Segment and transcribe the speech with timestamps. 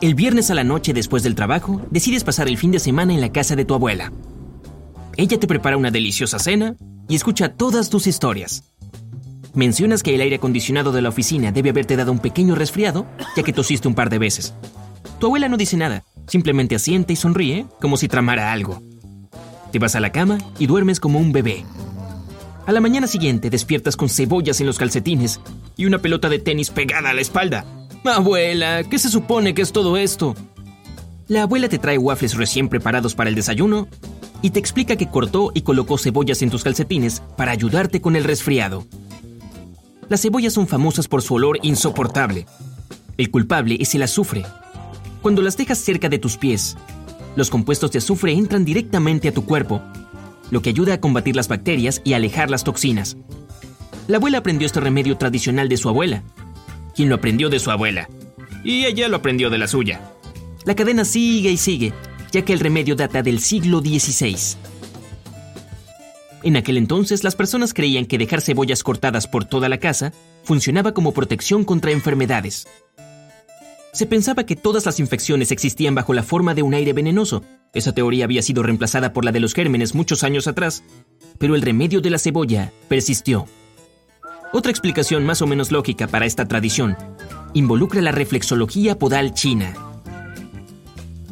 [0.00, 3.20] El viernes a la noche después del trabajo, decides pasar el fin de semana en
[3.20, 4.12] la casa de tu abuela.
[5.16, 6.76] Ella te prepara una deliciosa cena
[7.08, 8.64] y escucha todas tus historias.
[9.54, 13.44] Mencionas que el aire acondicionado de la oficina debe haberte dado un pequeño resfriado, ya
[13.44, 14.52] que tosiste un par de veces.
[15.20, 18.82] Tu abuela no dice nada, simplemente asiente y sonríe como si tramara algo.
[19.70, 21.64] Te vas a la cama y duermes como un bebé.
[22.66, 25.40] A la mañana siguiente despiertas con cebollas en los calcetines
[25.76, 27.64] y una pelota de tenis pegada a la espalda.
[28.04, 30.34] Abuela, ¿qué se supone que es todo esto?
[31.26, 33.88] La abuela te trae waffles recién preparados para el desayuno
[34.42, 38.24] y te explica que cortó y colocó cebollas en tus calcetines para ayudarte con el
[38.24, 38.84] resfriado.
[40.10, 42.46] Las cebollas son famosas por su olor insoportable.
[43.16, 44.44] El culpable es el azufre.
[45.22, 46.76] Cuando las dejas cerca de tus pies,
[47.36, 49.80] los compuestos de azufre entran directamente a tu cuerpo,
[50.50, 53.16] lo que ayuda a combatir las bacterias y alejar las toxinas.
[54.08, 56.22] La abuela aprendió este remedio tradicional de su abuela,
[56.94, 58.08] quien lo aprendió de su abuela,
[58.62, 60.00] y ella lo aprendió de la suya.
[60.64, 61.92] La cadena sigue y sigue,
[62.32, 64.56] ya que el remedio data del siglo XVI.
[66.42, 70.92] En aquel entonces las personas creían que dejar cebollas cortadas por toda la casa funcionaba
[70.92, 72.66] como protección contra enfermedades.
[73.92, 77.44] Se pensaba que todas las infecciones existían bajo la forma de un aire venenoso.
[77.72, 80.82] Esa teoría había sido reemplazada por la de los gérmenes muchos años atrás,
[81.38, 83.46] pero el remedio de la cebolla persistió.
[84.54, 86.96] Otra explicación más o menos lógica para esta tradición
[87.52, 89.74] involucra la reflexología podal china.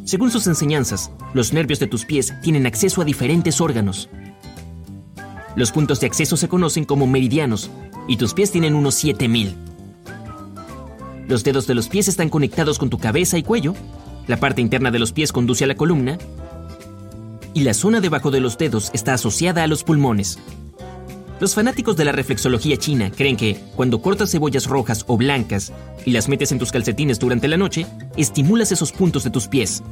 [0.05, 4.09] Según sus enseñanzas, los nervios de tus pies tienen acceso a diferentes órganos,
[5.55, 7.69] los puntos de acceso se conocen como meridianos
[8.07, 9.55] y tus pies tienen unos 7000.
[11.27, 13.75] Los dedos de los pies están conectados con tu cabeza y cuello.
[14.27, 16.17] La parte interna de los pies conduce a la columna.
[17.53, 20.39] Y la zona debajo de los dedos está asociada a los pulmones.
[21.39, 25.73] Los fanáticos de la reflexología china creen que, cuando cortas cebollas rojas o blancas
[26.05, 29.83] y las metes en tus calcetines durante la noche, estimulas esos puntos de tus pies.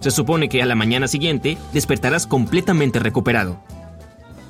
[0.00, 3.58] Se supone que a la mañana siguiente despertarás completamente recuperado.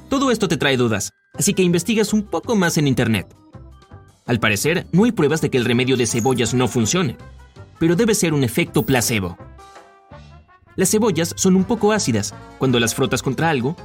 [0.08, 3.34] Todo esto te trae dudas, así que investigas un poco más en Internet.
[4.26, 7.16] Al parecer, no hay pruebas de que el remedio de cebollas no funcione,
[7.78, 9.38] pero debe ser un efecto placebo.
[10.74, 12.34] Las cebollas son un poco ácidas.
[12.58, 13.76] Cuando las frotas contra algo,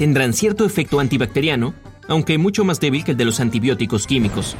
[0.00, 1.74] tendrán cierto efecto antibacteriano,
[2.08, 4.56] aunque mucho más débil que el de los antibióticos químicos.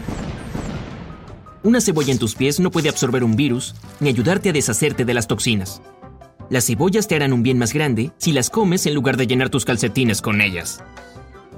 [1.63, 5.15] Una cebolla en tus pies no puede absorber un virus ni ayudarte a deshacerte de
[5.15, 5.81] las toxinas.
[6.51, 9.49] Las cebollas te harán un bien más grande si las comes en lugar de llenar
[9.49, 10.85] tus calcetines con ellas.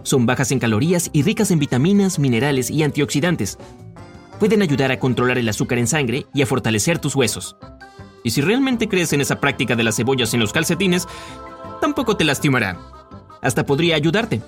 [0.04, 3.58] Son bajas en calorías y ricas en vitaminas, minerales y antioxidantes.
[4.38, 7.56] Pueden ayudar a controlar el azúcar en sangre y a fortalecer tus huesos.
[8.22, 11.08] Y si realmente crees en esa práctica de las cebollas en los calcetines,
[11.80, 13.01] tampoco te lastimará.
[13.42, 14.40] Hasta podría ayudarte.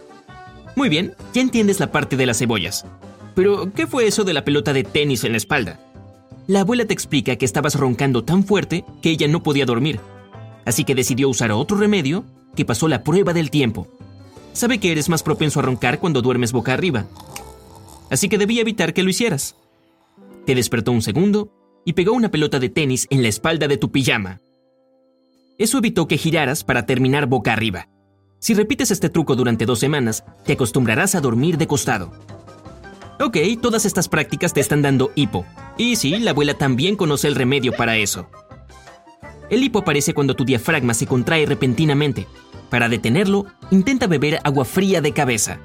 [0.77, 2.87] Muy bien, ya entiendes la parte de las cebollas.
[3.34, 5.78] Pero, ¿qué fue eso de la pelota de tenis en la espalda?
[6.47, 10.00] La abuela te explica que estabas roncando tan fuerte que ella no podía dormir
[10.65, 12.25] así que decidió usar otro remedio
[12.55, 13.88] que pasó la prueba del tiempo.
[14.53, 17.06] Sabe que eres más propenso a roncar cuando duermes boca arriba,
[18.11, 19.56] así que debía evitar que lo hicieras.
[20.47, 21.50] Te despertó un segundo
[21.84, 24.41] y pegó una pelota de tenis en la espalda de tu pijama.
[25.59, 27.88] Eso evitó que giraras para terminar boca arriba.
[28.44, 32.12] Si repites este truco durante dos semanas, te acostumbrarás a dormir de costado.
[33.19, 35.47] Ok, todas estas prácticas te están dando hipo.
[35.78, 38.28] Y sí, la abuela también conoce el remedio para eso.
[39.49, 42.27] El hipo aparece cuando tu diafragma se contrae repentinamente.
[42.69, 45.59] Para detenerlo, intenta beber agua fría de cabeza.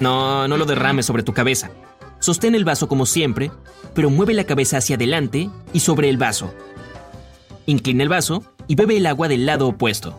[0.00, 1.70] No, no lo derrames sobre tu cabeza.
[2.18, 3.52] Sostén el vaso como siempre,
[3.94, 6.52] pero mueve la cabeza hacia adelante y sobre el vaso.
[7.66, 10.18] Inclina el vaso y bebe el agua del lado opuesto.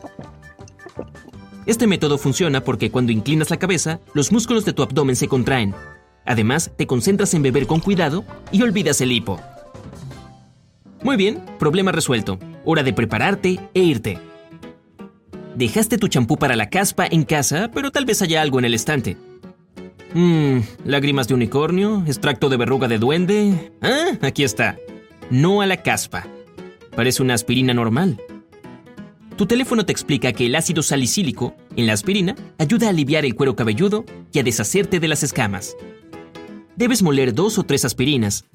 [1.65, 5.75] Este método funciona porque cuando inclinas la cabeza, los músculos de tu abdomen se contraen.
[6.25, 9.39] Además, te concentras en beber con cuidado y olvidas el hipo.
[11.03, 12.39] Muy bien, problema resuelto.
[12.65, 14.19] Hora de prepararte e irte.
[15.55, 18.73] Dejaste tu champú para la caspa en casa, pero tal vez haya algo en el
[18.73, 19.17] estante.
[20.13, 23.71] Mmm, lágrimas de unicornio, extracto de verruga de duende.
[23.81, 24.77] Ah, aquí está.
[25.29, 26.27] No a la caspa.
[26.95, 28.19] Parece una aspirina normal.
[29.41, 33.33] Tu teléfono te explica que el ácido salicílico en la aspirina ayuda a aliviar el
[33.33, 35.75] cuero cabelludo y a deshacerte de las escamas.
[36.75, 38.45] Debes moler dos o tres aspirinas,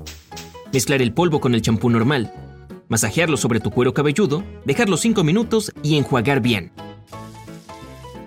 [0.72, 2.32] mezclar el polvo con el champú normal,
[2.88, 6.70] masajearlo sobre tu cuero cabelludo, dejarlo 5 minutos y enjuagar bien.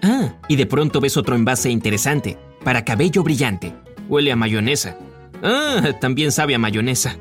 [0.04, 3.74] Ah, y de pronto ves otro envase interesante, para cabello brillante.
[4.10, 4.98] Huele a mayonesa.
[5.42, 7.20] Ah, también sabe a mayonesa.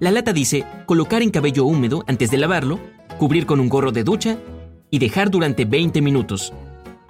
[0.00, 2.80] La lata dice colocar en cabello húmedo antes de lavarlo,
[3.16, 4.38] cubrir con un gorro de ducha
[4.90, 6.52] y dejar durante 20 minutos.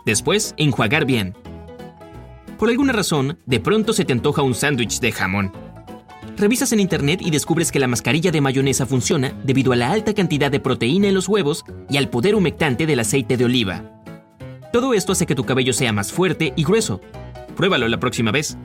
[0.04, 1.34] Después, enjuagar bien.
[2.58, 5.52] Por alguna razón, de pronto se te antoja un sándwich de jamón.
[6.36, 10.14] Revisas en internet y descubres que la mascarilla de mayonesa funciona debido a la alta
[10.14, 14.02] cantidad de proteína en los huevos y al poder humectante del aceite de oliva.
[14.72, 17.00] Todo esto hace que tu cabello sea más fuerte y grueso.
[17.56, 18.58] Pruébalo la próxima vez.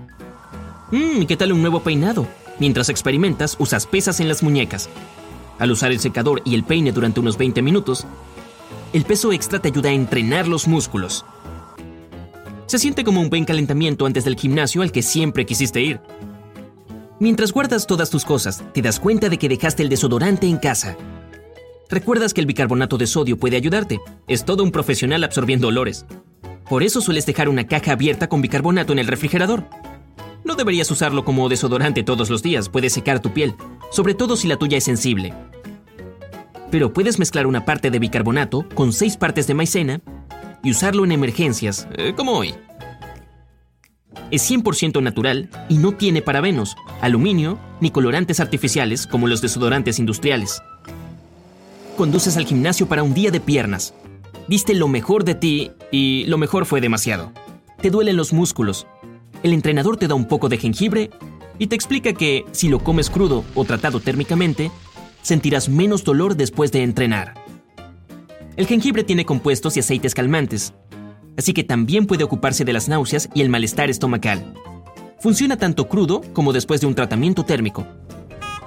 [0.91, 2.27] Mmm, ¿qué tal un nuevo peinado?
[2.59, 4.89] Mientras experimentas, usas pesas en las muñecas.
[5.59, 8.06] Al usar el secador y el peine durante unos 20 minutos,
[8.94, 11.25] el peso extra te ayuda a entrenar los músculos.
[12.65, 16.00] Se siente como un buen calentamiento antes del gimnasio al que siempre quisiste ir.
[17.19, 20.98] Mientras guardas todas tus cosas, te das cuenta de que dejaste el desodorante en casa.
[21.89, 24.00] Recuerdas que el bicarbonato de sodio puede ayudarte.
[24.27, 26.06] Es todo un profesional absorbiendo olores.
[26.69, 29.65] Por eso sueles dejar una caja abierta con bicarbonato en el refrigerador.
[30.43, 33.55] No deberías usarlo como desodorante todos los días, puede secar tu piel,
[33.91, 35.33] sobre todo si la tuya es sensible.
[36.71, 40.01] Pero puedes mezclar una parte de bicarbonato con seis partes de maicena
[40.63, 42.55] y usarlo en emergencias, eh, como hoy.
[44.31, 50.61] Es 100% natural y no tiene parabenos, aluminio ni colorantes artificiales como los desodorantes industriales.
[51.97, 53.93] Conduces al gimnasio para un día de piernas.
[54.47, 57.31] Diste lo mejor de ti y lo mejor fue demasiado.
[57.81, 58.88] Te duelen los músculos.
[59.43, 61.09] El entrenador te da un poco de jengibre
[61.57, 64.71] y te explica que si lo comes crudo o tratado térmicamente,
[65.21, 67.33] sentirás menos dolor después de entrenar.
[68.55, 70.73] El jengibre tiene compuestos y aceites calmantes,
[71.38, 74.53] así que también puede ocuparse de las náuseas y el malestar estomacal.
[75.19, 77.88] Funciona tanto crudo como después de un tratamiento térmico.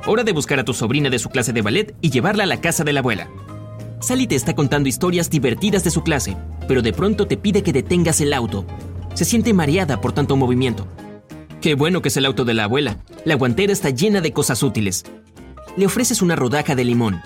[0.06, 2.60] Hora de buscar a tu sobrina de su clase de ballet y llevarla a la
[2.60, 3.28] casa de la abuela.
[4.00, 6.36] Sally te está contando historias divertidas de su clase,
[6.68, 8.66] pero de pronto te pide que detengas el auto.
[9.14, 10.86] Se siente mareada por tanto movimiento.
[11.60, 12.98] Qué bueno que es el auto de la abuela.
[13.24, 15.04] La guantera está llena de cosas útiles.
[15.76, 17.22] Le ofreces una rodaja de limón.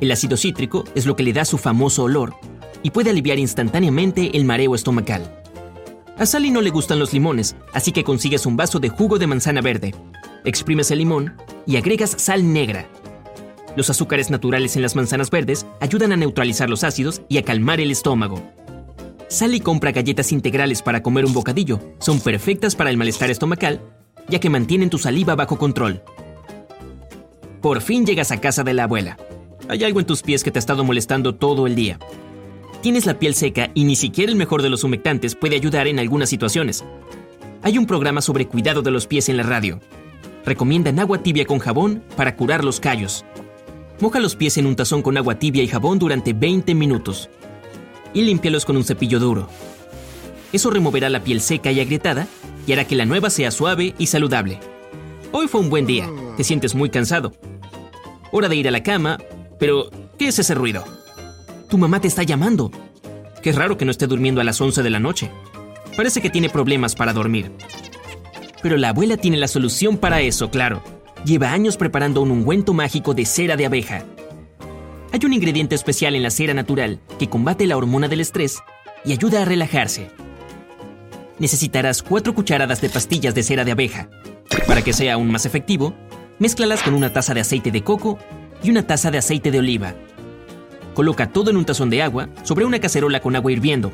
[0.00, 2.34] El ácido cítrico es lo que le da su famoso olor
[2.82, 5.42] y puede aliviar instantáneamente el mareo estomacal.
[6.16, 9.26] A Sally no le gustan los limones, así que consigues un vaso de jugo de
[9.26, 9.94] manzana verde.
[10.44, 11.34] Exprimes el limón
[11.66, 12.88] y agregas sal negra.
[13.76, 17.80] Los azúcares naturales en las manzanas verdes ayudan a neutralizar los ácidos y a calmar
[17.80, 18.42] el estómago.
[19.30, 21.78] Sally compra galletas integrales para comer un bocadillo.
[22.00, 23.80] Son perfectas para el malestar estomacal,
[24.28, 26.02] ya que mantienen tu saliva bajo control.
[27.62, 29.18] Por fin llegas a casa de la abuela.
[29.68, 32.00] Hay algo en tus pies que te ha estado molestando todo el día.
[32.82, 36.00] Tienes la piel seca y ni siquiera el mejor de los humectantes puede ayudar en
[36.00, 36.84] algunas situaciones.
[37.62, 39.78] Hay un programa sobre cuidado de los pies en la radio.
[40.44, 43.24] Recomiendan agua tibia con jabón para curar los callos.
[44.00, 47.30] Moja los pies en un tazón con agua tibia y jabón durante 20 minutos.
[48.14, 49.48] Y límpialos con un cepillo duro.
[50.52, 52.26] Eso removerá la piel seca y agrietada
[52.66, 54.58] y hará que la nueva sea suave y saludable.
[55.32, 56.08] Hoy fue un buen día.
[56.36, 57.32] Te sientes muy cansado.
[58.32, 59.18] Hora de ir a la cama,
[59.58, 60.84] pero ¿qué es ese ruido?
[61.68, 62.70] Tu mamá te está llamando.
[63.42, 65.30] Qué raro que no esté durmiendo a las 11 de la noche.
[65.96, 67.52] Parece que tiene problemas para dormir.
[68.62, 70.82] Pero la abuela tiene la solución para eso, claro.
[71.24, 74.04] Lleva años preparando un ungüento mágico de cera de abeja.
[75.12, 78.60] Hay un ingrediente especial en la cera natural que combate la hormona del estrés
[79.04, 80.08] y ayuda a relajarse.
[81.40, 84.08] Necesitarás 4 cucharadas de pastillas de cera de abeja.
[84.68, 85.94] Para que sea aún más efectivo,
[86.38, 88.18] mézclalas con una taza de aceite de coco
[88.62, 89.94] y una taza de aceite de oliva.
[90.94, 93.90] Coloca todo en un tazón de agua sobre una cacerola con agua hirviendo.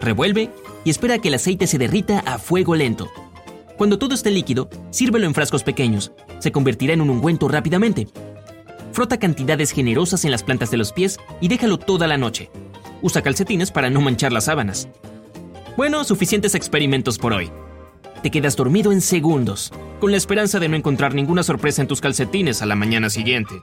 [0.00, 0.50] Revuelve
[0.84, 3.08] y espera a que el aceite se derrita a fuego lento.
[3.76, 6.10] Cuando todo esté líquido, sírvelo en frascos pequeños.
[6.40, 8.08] Se convertirá en un ungüento rápidamente.
[8.98, 12.50] Frota cantidades generosas en las plantas de los pies y déjalo toda la noche.
[13.00, 14.88] Usa calcetines para no manchar las sábanas.
[15.76, 17.48] Bueno, suficientes experimentos por hoy.
[18.24, 22.00] Te quedas dormido en segundos, con la esperanza de no encontrar ninguna sorpresa en tus
[22.00, 23.54] calcetines a la mañana siguiente.